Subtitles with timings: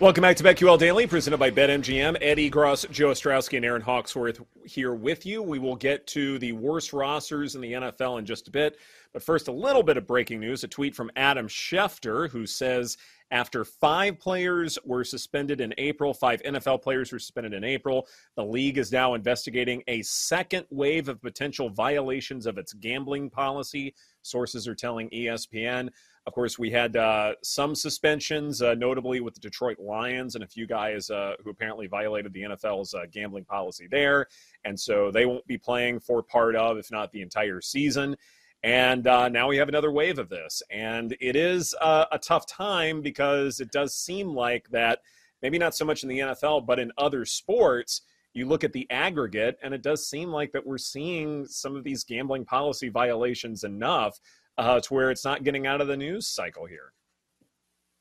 [0.00, 2.18] Welcome back to BetQL Daily, presented by BetMGM.
[2.20, 5.40] Ed Egros, Joe Ostrowski, and Erin Hawksworth here with you.
[5.40, 8.76] We will get to the worst rosters in the NFL in just a bit.
[9.12, 12.96] But first, a little bit of breaking news a tweet from Adam Schefter, who says
[13.30, 18.44] after five players were suspended in April, five NFL players were suspended in April, the
[18.44, 23.94] league is now investigating a second wave of potential violations of its gambling policy.
[24.22, 25.90] Sources are telling ESPN.
[26.26, 30.46] Of course, we had uh, some suspensions, uh, notably with the Detroit Lions and a
[30.46, 34.28] few guys uh, who apparently violated the NFL's uh, gambling policy there.
[34.64, 38.16] And so they won't be playing for part of, if not the entire season.
[38.62, 40.62] And uh, now we have another wave of this.
[40.70, 45.00] And it is uh, a tough time because it does seem like that,
[45.42, 48.00] maybe not so much in the NFL, but in other sports,
[48.32, 51.84] you look at the aggregate, and it does seem like that we're seeing some of
[51.84, 54.18] these gambling policy violations enough
[54.58, 56.92] uh, to where it's not getting out of the news cycle here.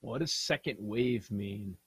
[0.02, 1.78] What does second wave mean?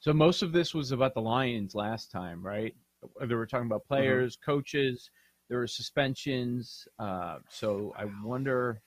[0.00, 2.74] So most of this was about the Lions last time, right?
[3.20, 3.94] They were talking about mm-hmm.
[3.94, 4.50] players, mm-hmm.
[4.50, 5.10] coaches
[5.48, 6.86] there were suspensions.
[6.98, 8.80] Uh, so I wonder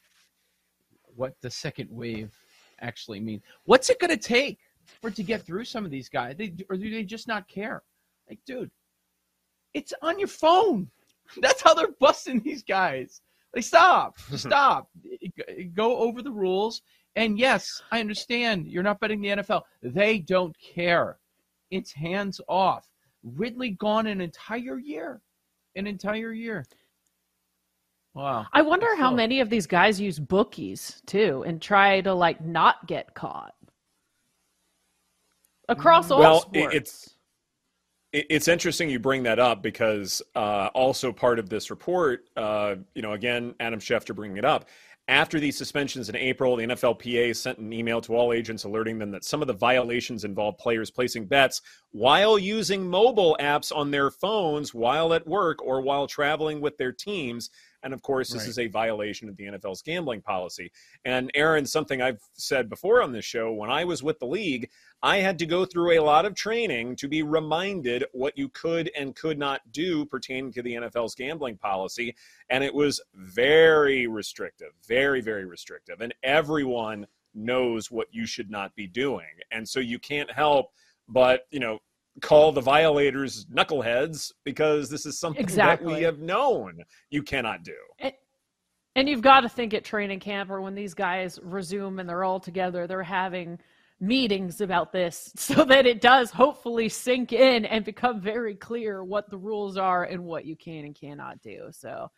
[1.15, 2.33] what the second wave
[2.81, 3.41] actually means.
[3.65, 4.59] What's it going to take
[5.01, 6.35] for it to get through some of these guys?
[6.37, 7.83] They, or do they just not care?
[8.29, 8.71] Like, dude,
[9.73, 10.89] it's on your phone.
[11.37, 13.21] That's how they're busting these guys.
[13.55, 14.89] Like, stop, stop,
[15.73, 16.81] go over the rules.
[17.15, 19.63] And yes, I understand you're not betting the NFL.
[19.81, 21.17] They don't care.
[21.71, 22.87] It's hands off.
[23.23, 25.21] Ridley gone an entire year
[25.75, 26.65] an entire year.
[28.13, 28.45] Wow.
[28.53, 32.85] I wonder how many of these guys use bookies too and try to like not
[32.87, 33.53] get caught.
[35.69, 36.75] Across all well, sports.
[36.75, 37.15] it's
[38.11, 43.01] it's interesting you bring that up because uh, also part of this report, uh, you
[43.01, 44.65] know, again, Adam Schefter bringing it up.
[45.07, 49.09] After these suspensions in April, the NFLPA sent an email to all agents alerting them
[49.11, 51.61] that some of the violations involve players placing bets
[51.91, 56.91] while using mobile apps on their phones while at work or while traveling with their
[56.91, 57.49] teams.
[57.83, 58.49] And of course, this right.
[58.49, 60.71] is a violation of the NFL's gambling policy.
[61.05, 64.69] And Erin, something I've said before on this show, when I was with the league,
[65.01, 68.91] I had to go through a lot of training to be reminded what you could
[68.97, 72.15] and could not do pertaining to the NFL's gambling policy.
[72.49, 76.01] And it was very restrictive, very, very restrictive.
[76.01, 79.27] And everyone knows what you should not be doing.
[79.51, 80.71] And so you can't help
[81.09, 81.79] but, you know,
[82.19, 85.93] call the violators knuckleheads because this is something exactly.
[85.93, 87.75] that we have known you cannot do.
[87.99, 88.13] And,
[88.95, 92.23] and you've got to think at training camp or when these guys resume and they're
[92.23, 93.59] all together, they're having–
[93.99, 99.29] meetings about this so that it does hopefully sink in and become very clear what
[99.29, 101.67] the rules are and what you can and cannot do.
[101.71, 102.09] So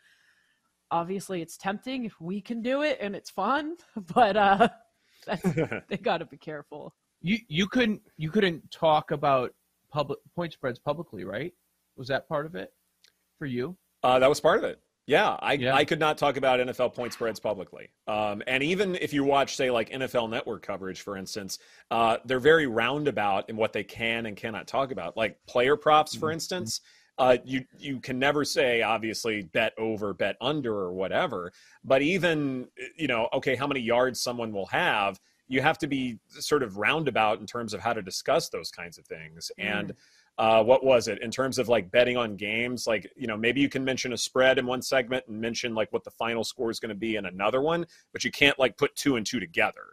[0.90, 3.76] obviously it's tempting if we can do it and it's fun,
[4.14, 4.68] but uh
[5.88, 6.92] they got to be careful.
[7.20, 9.54] You you couldn't you couldn't talk about
[9.92, 11.52] public point spreads publicly, right?
[11.96, 12.72] Was that part of it
[13.38, 13.76] for you?
[14.02, 14.80] Uh, that was part of it.
[15.06, 15.74] Yeah, I, yeah.
[15.74, 17.90] I could not talk about NFL point spreads publicly.
[18.06, 21.58] Um, and even if you watch, say, like NFL Network coverage, for instance,
[21.90, 25.16] uh, they're very roundabout in what they can and cannot talk about.
[25.16, 26.34] Like player props, for mm-hmm.
[26.34, 26.80] instance,
[27.18, 31.52] uh, you you can never say obviously bet over, bet under, or whatever.
[31.84, 35.20] But even you know, okay, how many yards someone will have,
[35.52, 38.96] you have to be sort of roundabout in terms of how to discuss those kinds
[38.96, 39.50] of things.
[39.60, 39.64] Mm.
[39.64, 39.94] And
[40.38, 42.86] uh, what was it in terms of like betting on games?
[42.86, 45.92] Like, you know, maybe you can mention a spread in one segment and mention like
[45.92, 48.78] what the final score is going to be in another one, but you can't like
[48.78, 49.84] put two and two together.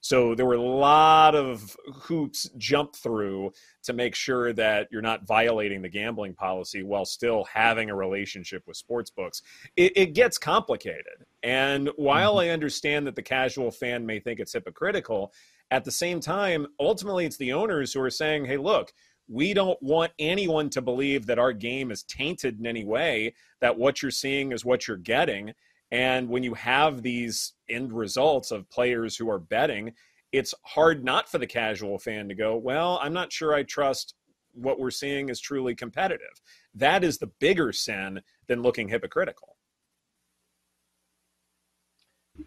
[0.00, 3.52] So there were a lot of hoops jumped through
[3.82, 8.62] to make sure that you're not violating the gambling policy while still having a relationship
[8.66, 9.42] with sports books.
[9.76, 11.26] It, it gets complicated.
[11.42, 12.50] And while mm-hmm.
[12.50, 15.32] I understand that the casual fan may think it's hypocritical,
[15.70, 18.92] at the same time, ultimately it's the owners who are saying, hey, look,
[19.28, 23.76] we don't want anyone to believe that our game is tainted in any way, that
[23.76, 25.52] what you're seeing is what you're getting.
[25.90, 29.92] And when you have these end results of players who are betting,
[30.32, 34.14] it's hard not for the casual fan to go, well, I'm not sure I trust
[34.52, 36.42] what we're seeing is truly competitive.
[36.74, 39.56] That is the bigger sin than looking hypocritical.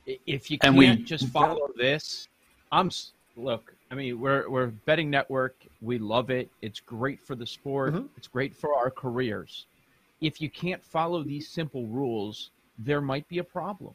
[0.05, 2.29] If you can't we, just follow this,
[2.71, 2.89] I'm
[3.35, 3.75] look.
[3.89, 5.55] I mean, we're we're betting network.
[5.81, 6.49] We love it.
[6.61, 7.93] It's great for the sport.
[7.93, 8.05] Mm-hmm.
[8.15, 9.65] It's great for our careers.
[10.21, 12.51] If you can't follow these simple rules,
[12.85, 13.93] there might be a problem.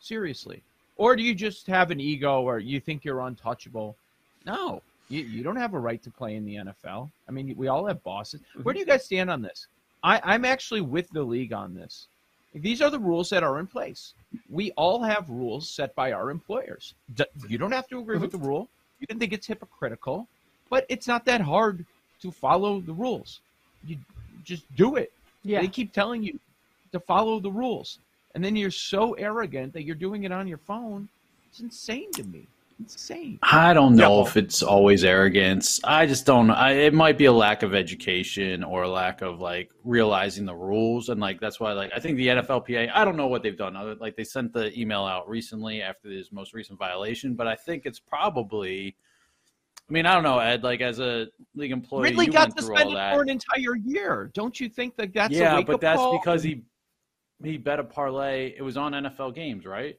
[0.00, 0.62] Seriously.
[0.96, 3.96] Or do you just have an ego or you think you're untouchable?
[4.46, 7.10] No, you, you don't have a right to play in the NFL.
[7.28, 8.40] I mean, we all have bosses.
[8.62, 9.66] Where do you guys stand on this?
[10.02, 12.06] I, I'm actually with the league on this.
[12.54, 14.14] These are the rules that are in place.
[14.48, 16.94] We all have rules set by our employers.
[17.48, 18.68] You don't have to agree with the rule.
[19.00, 20.28] You can think it's hypocritical,
[20.70, 21.84] but it's not that hard
[22.22, 23.40] to follow the rules.
[23.84, 23.96] You
[24.44, 25.12] just do it.
[25.42, 25.60] Yeah.
[25.60, 26.38] They keep telling you
[26.94, 27.98] to follow the rules
[28.34, 31.08] and then you're so arrogant that you're doing it on your phone.
[31.48, 32.48] It's insane to me.
[32.80, 33.38] Insane.
[33.40, 35.80] I don't know if it's always arrogance.
[35.84, 36.50] I just don't.
[36.50, 40.56] I, it might be a lack of education or a lack of like realizing the
[40.56, 42.90] rules, and like that's why like I think the NFLPA.
[42.92, 43.76] I don't know what they've done.
[43.76, 47.54] Other like they sent the email out recently after this most recent violation, but I
[47.54, 48.96] think it's probably.
[49.88, 50.64] I mean, I don't know, Ed.
[50.64, 54.32] Like as a league employee, Ridley got suspended for an entire year.
[54.34, 55.60] Don't you think that that's yeah?
[55.60, 56.18] but that's call?
[56.18, 56.64] because he
[57.46, 58.54] he bet a parlay.
[58.56, 59.96] It was on NFL games, right?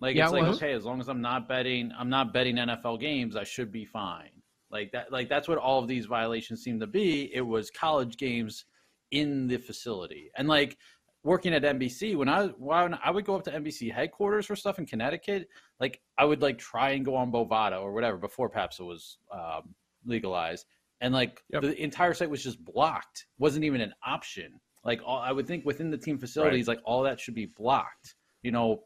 [0.00, 2.56] Like yeah, it's it like okay, as long as I'm not betting, I'm not betting
[2.56, 4.30] NFL games, I should be fine.
[4.70, 7.30] Like that, like that's what all of these violations seem to be.
[7.32, 8.64] It was college games
[9.10, 10.76] in the facility, and like
[11.22, 14.78] working at NBC when I when I would go up to NBC headquarters for stuff
[14.78, 15.48] in Connecticut,
[15.80, 19.74] like I would like try and go on Bovada or whatever before PASPA was um,
[20.04, 20.66] legalized,
[21.00, 21.62] and like yep.
[21.62, 24.60] the entire site was just blocked, wasn't even an option.
[24.84, 26.76] Like all, I would think within the team facilities, right.
[26.76, 28.14] like all that should be blocked.
[28.42, 28.82] You know,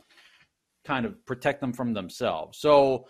[0.85, 2.59] kind of protect them from themselves.
[2.59, 3.06] So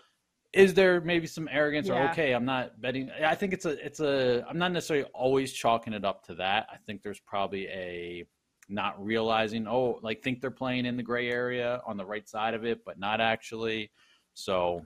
[0.53, 2.07] is there maybe some arrogance yeah.
[2.07, 5.53] or okay i'm not betting i think it's a it's a i'm not necessarily always
[5.53, 8.25] chalking it up to that i think there's probably a
[8.69, 12.55] not realizing oh like think they're playing in the gray area on the right side
[12.55, 13.91] of it but not actually
[14.35, 14.83] so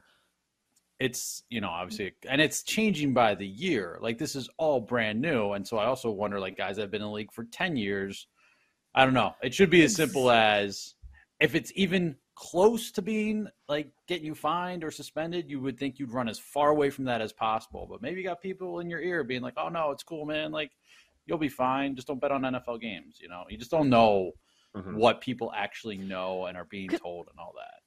[1.02, 3.98] it's you know obviously and it's changing by the year.
[4.00, 6.90] Like this is all brand new and so i also wonder like guys that have
[6.92, 8.28] been in the league for 10 years
[8.94, 9.34] i don't know.
[9.42, 10.94] It should be as simple as
[11.40, 15.98] if it's even close to being like getting you fined or suspended you would think
[15.98, 17.86] you'd run as far away from that as possible.
[17.90, 20.52] But maybe you got people in your ear being like oh no it's cool man.
[20.52, 20.70] Like
[21.26, 21.96] you'll be fine.
[21.96, 23.42] Just don't bet on nfl games you know?
[23.48, 24.30] You just don't know
[24.76, 24.96] mm-hmm.
[24.96, 27.81] what people actually know and are being told and all that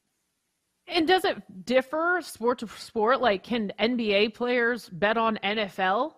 [0.88, 3.22] and does it differ sport to sport?
[3.22, 6.14] Like, can NBA players bet on NFL,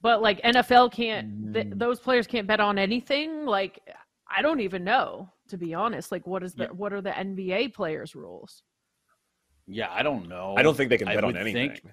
[0.00, 1.54] but like NFL can't?
[1.54, 1.78] Th- mm.
[1.78, 3.44] those players can't bet on anything.
[3.44, 3.80] Like,
[4.28, 6.10] I don't even know to be honest.
[6.10, 6.70] Like, what is the yeah.
[6.70, 8.62] what are the NBA players' rules?
[9.66, 10.54] Yeah, I don't know.
[10.56, 11.70] I don't think they can bet on anything.
[11.70, 11.92] Think, Hey,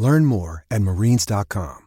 [0.00, 1.86] Learn more at marines.com.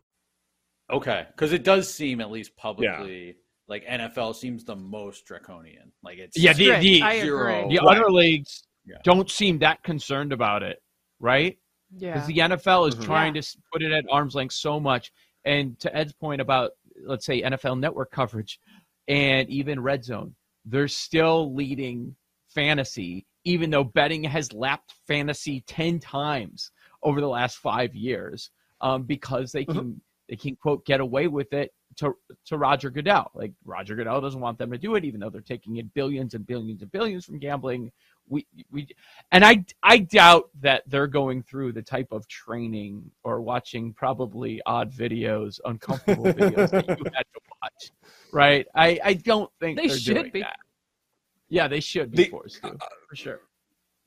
[0.91, 3.33] Okay, because it does seem, at least publicly, yeah.
[3.67, 5.91] like NFL seems the most draconian.
[6.03, 7.67] Like it's yeah, the, the, zero.
[7.67, 8.97] the other leagues yeah.
[9.03, 10.77] don't seem that concerned about it,
[11.19, 11.57] right?
[11.97, 13.03] Yeah, because the NFL is mm-hmm.
[13.03, 13.41] trying yeah.
[13.41, 15.11] to put it at arm's length so much.
[15.43, 18.59] And to Ed's point about let's say NFL Network coverage
[19.07, 22.15] and even Red Zone, they're still leading
[22.53, 26.71] fantasy, even though betting has lapped fantasy ten times
[27.03, 28.49] over the last five years
[28.81, 29.77] um, because they mm-hmm.
[29.77, 29.97] can mm-hmm.
[30.29, 33.31] they can quote get away with it to to Roger Goodell.
[33.33, 36.33] Like Roger Goodell doesn't want them to do it, even though they're taking in billions
[36.33, 37.91] and billions and billions from gambling.
[38.27, 38.87] We we
[39.31, 44.61] and I I doubt that they're going through the type of training or watching probably
[44.65, 47.91] odd videos, uncomfortable videos that you had to watch.
[48.31, 48.67] Right?
[48.75, 50.41] I I don't think they should be.
[50.41, 50.57] That.
[51.49, 53.41] Yeah, they should be the, forced to, uh, for sure.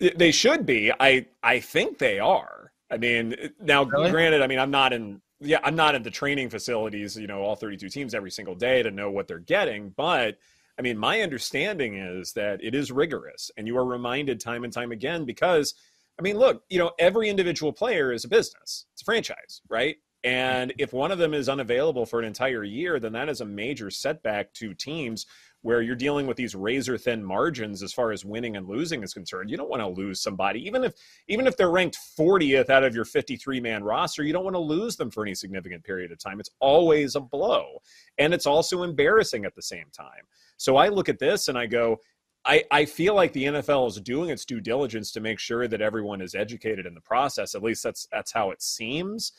[0.01, 0.93] They should be.
[0.99, 2.73] I I think they are.
[2.91, 4.11] I mean, now really?
[4.11, 7.43] granted, I mean, I'm not in yeah, I'm not in the training facilities, you know,
[7.43, 10.39] all 32 teams every single day to know what they're getting, but
[10.79, 14.73] I mean, my understanding is that it is rigorous and you are reminded time and
[14.73, 15.75] time again because
[16.19, 18.87] I mean, look, you know, every individual player is a business.
[18.93, 19.97] It's a franchise, right?
[20.27, 23.47] And if one of them is unavailable for an entire year, then that is a
[23.47, 25.25] major setback to teams
[25.63, 29.15] where you're dealing with these razor thin margins as far as winning and losing is
[29.15, 29.51] concerned.
[29.51, 30.95] You don't want to lose somebody, even if
[31.29, 34.25] even if they're ranked 40th out of your 53 man roster.
[34.25, 36.41] You don't want to lose them for any significant period of time.
[36.41, 37.79] It's always a blow,
[38.19, 40.27] and it's also embarrassing at the same time.
[40.57, 41.99] So I look at this and I go.
[42.45, 45.81] I, I feel like the NFL is doing its due diligence to make sure that
[45.81, 47.55] everyone is educated in the process.
[47.55, 49.33] At least that's that's how it seems.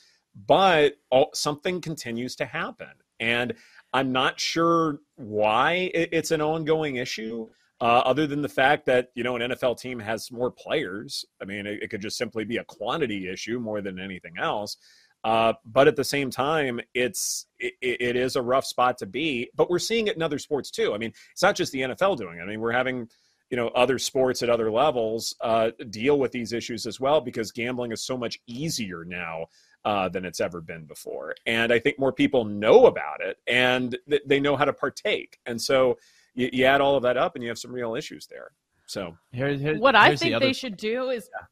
[0.46, 3.54] But all, something continues to happen, and
[3.94, 7.48] I'm not sure why it's an ongoing issue.
[7.80, 11.26] Uh, other than the fact that you know an NFL team has more players.
[11.42, 14.78] I mean, it, it could just simply be a quantity issue more than anything else.
[15.24, 19.50] Uh, but at the same time, it's it, it is a rough spot to be.
[19.56, 20.94] But we're seeing it in other sports too.
[20.94, 22.44] I mean, it's not just the NFL doing it.
[22.44, 23.08] I mean, we're having
[23.50, 27.52] you know other sports at other levels uh, deal with these issues as well because
[27.52, 29.48] gambling is so much easier now
[29.86, 31.36] uh, than it's ever been before.
[31.46, 35.40] And I think more people know about it and th- they know how to partake.
[35.46, 35.98] And so
[36.36, 38.52] you, you, add all of that up and you have some real issues there.
[38.86, 41.46] So here's, here's, what I think the they should do is yeah.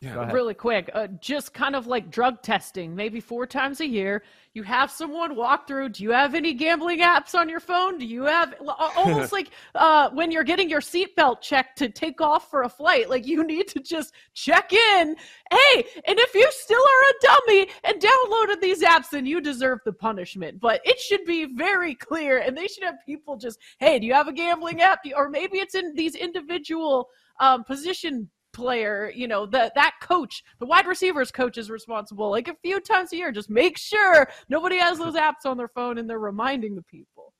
[0.00, 4.22] Yeah, really quick, uh, just kind of like drug testing, maybe four times a year.
[4.52, 5.90] You have someone walk through.
[5.90, 7.98] Do you have any gambling apps on your phone?
[7.98, 8.54] Do you have
[8.96, 13.08] almost like uh, when you're getting your seatbelt checked to take off for a flight?
[13.08, 15.16] Like you need to just check in.
[15.50, 19.78] Hey, and if you still are a dummy and downloaded these apps, then you deserve
[19.84, 20.60] the punishment.
[20.60, 24.12] But it should be very clear, and they should have people just, hey, do you
[24.12, 25.00] have a gambling app?
[25.16, 27.08] Or maybe it's in these individual
[27.40, 32.30] um, position player, you know, that that coach, the wide receivers coach is responsible.
[32.30, 35.68] Like a few times a year, just make sure nobody has those apps on their
[35.68, 37.34] phone and they're reminding the people.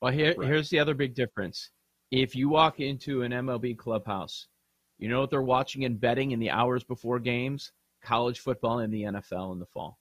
[0.00, 0.48] Well, here right.
[0.48, 1.70] here's the other big difference.
[2.12, 4.46] If you walk into an MLB clubhouse,
[4.98, 7.72] you know what they're watching and betting in the hours before games?
[8.02, 9.98] College football and the NFL in the fall.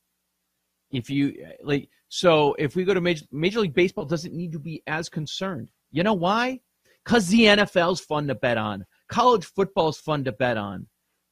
[0.91, 4.51] If you eh, like, so if we go to Major, Major League Baseball, doesn't need
[4.51, 5.71] to be as concerned.
[5.91, 6.61] You know why?
[7.03, 8.85] Because the NFL's fun to bet on.
[9.09, 10.87] College football is fun to bet on.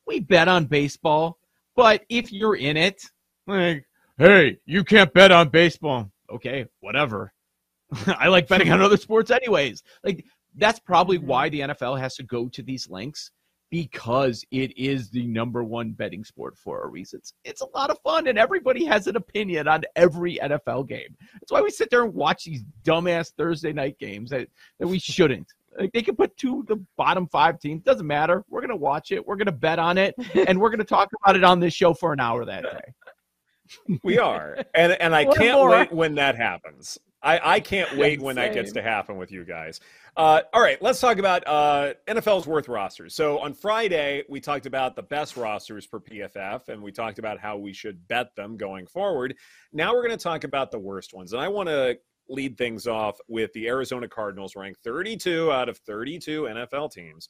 [0.07, 1.39] We bet on baseball,
[1.75, 3.01] but if you're in it,
[3.47, 3.85] like,
[4.17, 6.11] hey, you can't bet on baseball.
[6.31, 7.33] Okay, whatever.
[8.07, 9.83] I like betting on other sports anyways.
[10.03, 13.31] Like that's probably why the NFL has to go to these lengths
[13.69, 17.19] because it is the number one betting sport for a reason.
[17.19, 21.15] It's, it's, a lot of fun, and everybody has an opinion on every NFL game.
[21.33, 24.47] That's why we sit there and watch these dumbass Thursday night games that,
[24.79, 25.51] that we shouldn't.
[25.77, 27.83] Like they can put two the bottom five teams.
[27.83, 28.43] Doesn't matter.
[28.49, 29.25] We're gonna watch it.
[29.25, 30.15] We're gonna bet on it,
[30.47, 33.97] and we're gonna talk about it on this show for an hour that day.
[34.03, 35.69] we are, and and I can't more.
[35.69, 36.97] wait when that happens.
[37.25, 39.81] I, I can't wait when that gets to happen with you guys.
[40.15, 43.15] Uh, all right, let's talk about uh, NFL's worth rosters.
[43.15, 47.39] So on Friday, we talked about the best rosters for PFF, and we talked about
[47.39, 49.35] how we should bet them going forward.
[49.73, 51.97] Now we're going to talk about the worst ones, and I want to
[52.29, 57.29] lead things off with the Arizona Cardinals ranked 32 out of 32 NFL teams.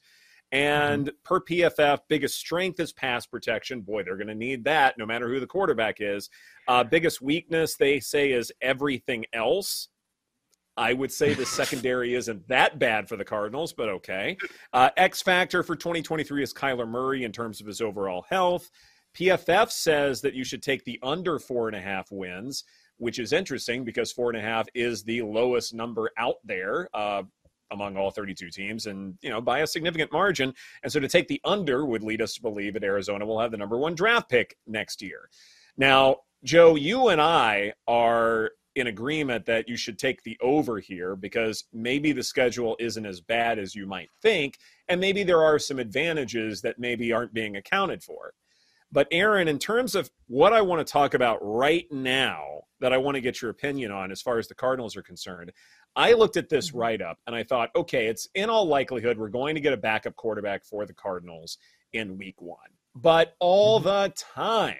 [0.51, 1.15] And mm-hmm.
[1.23, 3.81] per PFF, biggest strength is pass protection.
[3.81, 6.29] Boy, they're going to need that no matter who the quarterback is.
[6.67, 9.89] Uh, biggest weakness, they say, is everything else.
[10.77, 14.37] I would say the secondary isn't that bad for the Cardinals, but okay.
[14.73, 18.69] Uh, X factor for 2023 is Kyler Murray in terms of his overall health.
[19.15, 22.65] PFF says that you should take the under four and a half wins
[22.97, 27.23] which is interesting because four and a half is the lowest number out there uh,
[27.71, 30.53] among all 32 teams and you know by a significant margin.
[30.83, 33.51] And so to take the under would lead us to believe that arizona will have
[33.51, 35.29] the number one draft pick next year.
[35.77, 41.15] Now joe you and i are in agreement that you should take the over here
[41.15, 44.57] because maybe the schedule isn't as bad as you might think
[44.89, 48.33] and maybe there are some advantages that maybe aren't being accounted for
[48.95, 52.97] but Erin, in terms of what I want to talk about right now, that I
[52.97, 55.51] want to get your opinion on as far as the Cardinals are concerned,
[55.97, 56.77] I looked at this mm-hmm.
[56.77, 59.77] write up and I thought, okay, it's in all likelihood we're going to get a
[59.77, 61.57] backup quarterback for the Cardinals
[61.91, 62.57] in week one.
[62.95, 63.89] But all mm-hmm.
[63.89, 64.75] the time,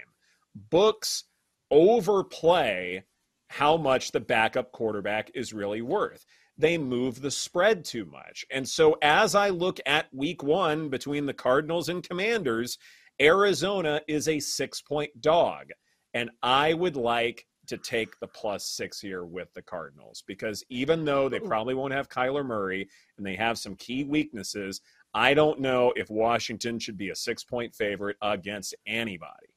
[0.56, 1.26] books
[1.70, 3.04] overplay
[3.50, 6.26] how much the backup quarterback is really worth.
[6.58, 8.46] They move the spread too much.
[8.50, 12.78] And so as I look at week one between the Cardinals and Commanders,
[13.22, 15.70] Arizona is a six point dog.
[16.14, 21.04] And I would like to take the plus six here with the Cardinals because even
[21.04, 24.82] though they probably won't have Kyler Murray and they have some key weaknesses,
[25.14, 29.48] I don't know if Washington should be a six point favorite against anybody.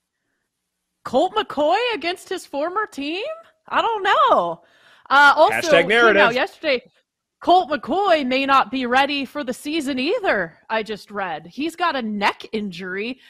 [1.04, 3.24] Colt McCoy against his former team?
[3.68, 4.62] I don't know.
[5.10, 6.22] Uh, also, Hashtag narrative.
[6.22, 6.82] Out yesterday,
[7.40, 10.58] Colt McCoy may not be ready for the season either.
[10.68, 13.20] I just read he's got a neck injury.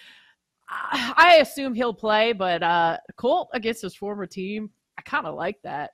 [0.70, 5.60] I assume he'll play, but uh, Colt against his former team, I kind of like
[5.62, 5.92] that.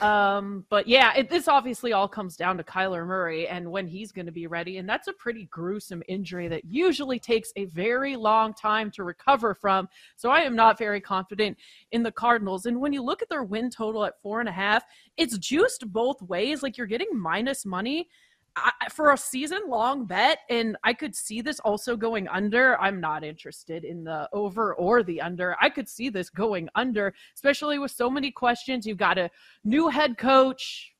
[0.00, 4.12] Um, but yeah, it, this obviously all comes down to Kyler Murray and when he's
[4.12, 4.76] going to be ready.
[4.76, 9.54] And that's a pretty gruesome injury that usually takes a very long time to recover
[9.54, 9.88] from.
[10.16, 11.56] So I am not very confident
[11.92, 12.66] in the Cardinals.
[12.66, 14.84] And when you look at their win total at four and a half,
[15.16, 16.62] it's juiced both ways.
[16.62, 18.08] Like you're getting minus money
[18.56, 22.80] I, for a season long bet, and I could see this also going under.
[22.80, 25.56] I'm not interested in the over or the under.
[25.60, 28.86] I could see this going under, especially with so many questions.
[28.86, 29.30] You've got a
[29.64, 30.94] new head coach.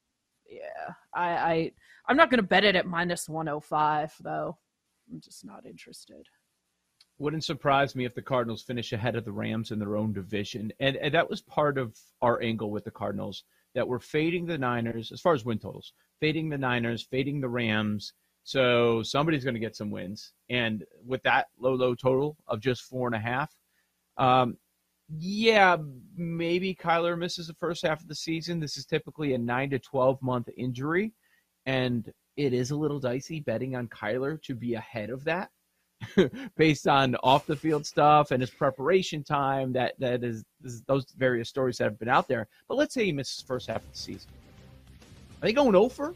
[0.49, 1.73] Yeah, I, I
[2.09, 4.57] I'm not going to bet it at minus 105 though.
[5.11, 6.27] I'm just not interested.
[7.19, 10.71] Wouldn't surprise me if the Cardinals finish ahead of the Rams in their own division,
[10.81, 13.45] and, and that was part of our angle with the Cardinals
[13.77, 17.49] that we're fading the Niners as far as win totals, fading the Niners, fading the
[17.49, 18.15] Rams.
[18.43, 20.33] So somebody's going to get some wins.
[20.49, 23.55] And with that low, low total of just four and a half,
[24.17, 24.57] um,
[25.19, 25.77] yeah,
[26.17, 28.61] maybe Kyler misses the first half of the season.
[28.61, 31.13] This is typically a nine to 12 month injury.
[31.67, 35.51] And it is a little dicey betting on Kyler to be ahead of that.
[36.57, 39.73] based on off the field stuff and his preparation time.
[39.73, 42.49] That that is, is, those various stories that have been out there.
[42.69, 44.31] But let's say he misses first half of the season.
[45.43, 46.15] Are they going over?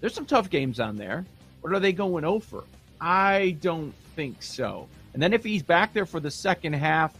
[0.00, 1.24] There's some tough games on there.
[1.62, 2.64] Or are they going over?
[3.00, 4.88] I don't think so.
[5.14, 7.14] And then if he's back there for the second half,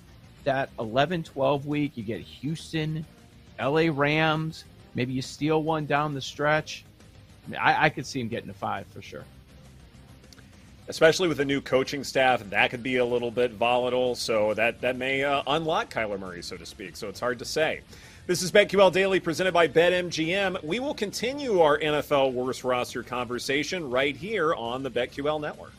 [0.44, 3.04] that 11 12 week, you get Houston,
[3.60, 4.64] LA Rams.
[4.94, 6.84] Maybe you steal one down the stretch.
[7.52, 9.25] I, I, I could see him getting a five for sure
[10.88, 14.14] especially with a new coaching staff, that could be a little bit volatile.
[14.14, 16.96] So that that may uh, unlock Kyler Murray, so to speak.
[16.96, 17.80] So it's hard to say.
[18.26, 20.64] This is BetQL Daily presented by BetMGM.
[20.64, 25.72] We will continue our NFL worst roster conversation right here on the BetQL network.